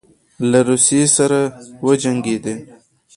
[0.51, 1.39] له روسیې سره
[1.85, 2.55] وجنګېدی.